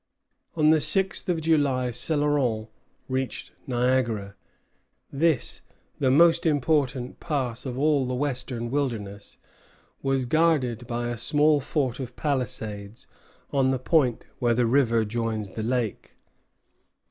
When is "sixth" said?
0.81-1.29